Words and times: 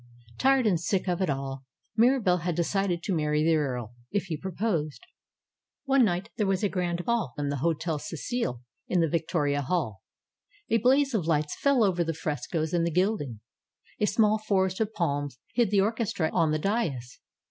Tired 0.39 0.65
and 0.65 0.79
sick 0.79 1.07
of 1.07 1.21
it 1.21 1.29
all, 1.29 1.63
Mirahelle 1.95 2.41
had 2.41 2.55
decided 2.55 3.03
to 3.03 3.13
marry 3.13 3.43
the 3.43 3.53
earl, 3.55 3.93
if 4.09 4.23
he 4.23 4.35
proposed. 4.35 5.05
One 5.85 6.03
night 6.05 6.31
there 6.37 6.47
was 6.47 6.63
a 6.63 6.69
grand 6.69 7.05
ball 7.05 7.35
in 7.37 7.49
the 7.49 7.57
Hotel 7.57 7.99
Cecil, 7.99 8.63
in 8.87 8.99
the 8.99 9.07
Victoria 9.07 9.61
Hall. 9.61 10.01
A 10.71 10.79
blaze 10.79 11.13
of 11.13 11.27
lights 11.27 11.55
fell 11.55 11.83
over 11.83 12.03
the 12.03 12.15
frescoes 12.15 12.73
and 12.73 12.83
the 12.83 12.89
gilding. 12.89 13.41
A 13.99 14.07
small 14.07 14.39
forest 14.39 14.79
of 14.79 14.91
palms 14.91 15.37
hid 15.53 15.69
the 15.69 15.81
orchestra 15.81 16.31
on 16.33 16.49
the 16.49 16.57
dais. 16.57 17.19